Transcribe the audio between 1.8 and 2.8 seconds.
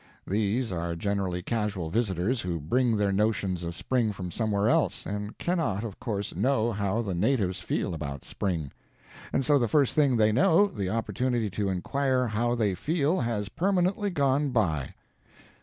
visitors, who